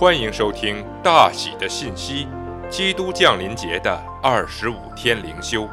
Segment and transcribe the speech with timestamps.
[0.00, 2.28] 欢迎收听大喜的信息，
[2.70, 5.68] 基督降临节的二十五天灵修，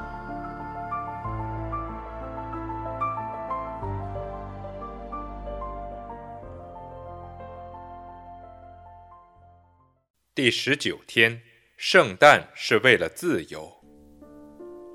[10.34, 11.39] 第十九天，
[11.78, 13.71] 圣诞是为了自由。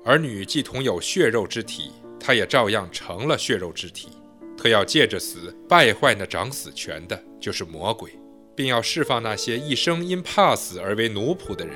[0.03, 4.09] 儿女既同有血肉之体，他也照样成了血肉之体，
[4.57, 8.20] 特要借着死败坏那掌死权的，就是魔鬼。
[8.55, 11.75] 并要释放那些一生因怕死而为奴仆的人。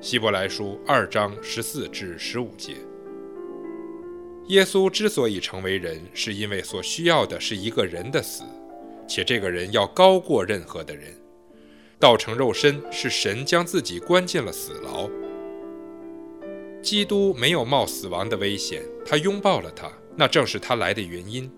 [0.00, 2.74] 希伯来书二章十四至十五节。
[4.46, 8.44] 耶稣之所以成为人，是因为所需要的是一个人的死，
[9.06, 11.14] 且这个人要高过任何的人。
[11.98, 15.10] 道成肉身是神将自己关进了死牢。
[16.80, 21.50] 基督没有冒死亡的危险，他拥抱了他，那正是他来的原因。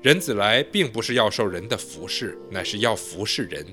[0.00, 3.64] 人子来并不是要受人的服侍，乃是要服侍人。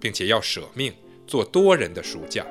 [0.00, 0.92] 并且要舍命
[1.26, 2.46] 做多人的赎价，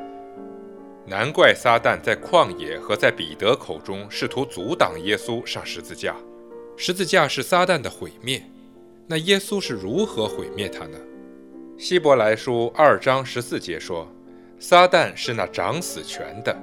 [1.05, 6.15] 难怪撒旦在旷野和在彼得口中试图阻挡耶稣上十字架。
[6.75, 8.43] 十字架是撒旦的毁灭，
[9.07, 10.97] 那耶稣是如何毁灭他呢？
[11.77, 14.07] 希伯来书二章十四节说
[14.59, 16.55] ：“撒旦是那掌死权的。”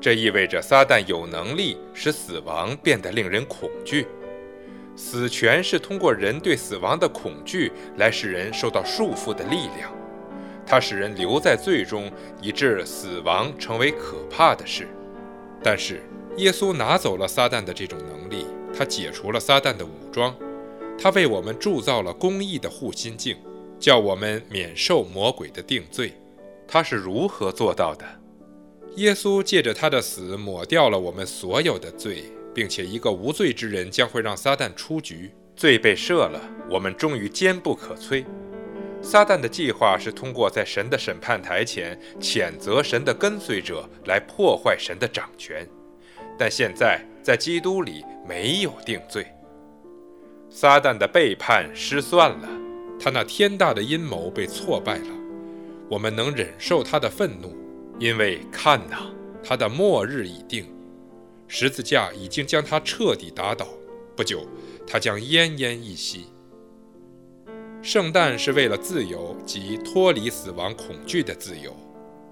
[0.00, 4.06] 这意味着撒旦有能力使死亡变得令人恐惧。
[4.94, 9.92] 死权是通过人对死亡的恐惧来使人受到束缚的力量。
[10.68, 14.86] 它使人留在罪中，以致死亡成为可怕的事。
[15.62, 16.02] 但是，
[16.36, 18.44] 耶稣拿走了撒旦的这种能力，
[18.76, 20.36] 他解除了撒旦的武装，
[21.00, 23.34] 他为我们铸造了公义的护心镜，
[23.80, 26.12] 叫我们免受魔鬼的定罪。
[26.66, 28.04] 他是如何做到的？
[28.96, 35.30] 耶稣借着他的死抹掉了我们所有的罪，并且一个无罪之人将会让撒旦出局。
[35.56, 38.24] 罪被赦了，我们终于坚不可摧。
[39.00, 45.66] 撒旦的计划是通过在神的审判台前谴责神的跟随者来破坏神的掌权，
[46.36, 49.26] 但现在在基督里没有定罪。
[50.50, 52.48] 撒旦的背叛失算了，
[52.98, 55.08] 他那天大的阴谋被挫败了。
[55.88, 57.56] 我们能忍受他的愤怒，
[57.98, 59.10] 因为看呐，
[59.42, 60.66] 他的末日已定，
[61.46, 63.66] 十字架已经将他彻底打倒。
[64.16, 64.46] 不久，
[64.86, 66.26] 他将奄奄一息。
[67.80, 71.74] 圣诞是为了自由及脱离死亡恐惧的自由，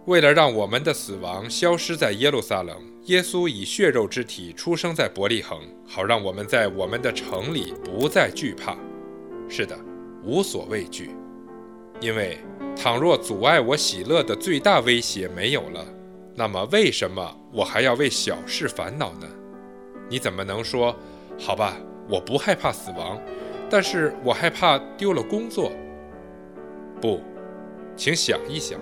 [0.07, 8.77] 为了让我们的死亡消失在耶路撒冷，耶稣以血肉之体出生在伯利恒，好让我们在我们的城里不再惧怕。
[9.49, 9.79] 是的，
[10.25, 11.11] 无所畏惧，
[12.01, 12.39] 因为
[12.75, 15.87] 倘若阻碍我喜乐的最大威胁没有了，
[16.35, 19.29] 那么为什么我还要为小事烦恼呢？
[20.11, 20.95] 你怎么能说，
[21.39, 21.77] 好吧，
[22.09, 23.19] 我不害怕死亡？
[23.69, 25.73] 但是我害怕丢了工作。
[27.01, 27.21] 不，
[27.97, 28.81] 请想一想，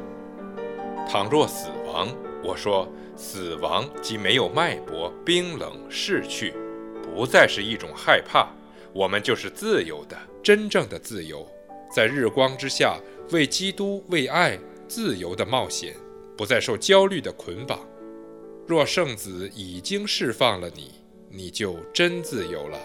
[1.09, 2.09] 倘若死亡，
[2.43, 6.55] 我说死亡即没有脉搏，冰冷逝去，
[7.03, 8.49] 不再是一种害怕，
[8.93, 11.47] 我们就是自由的，真正的自由，
[11.91, 12.99] 在日光之下
[13.31, 15.95] 为基督、为爱自由的冒险，
[16.37, 17.81] 不再受焦虑的捆绑。
[18.66, 20.93] 若圣子已经释放了你，
[21.28, 22.78] 你就真自由了。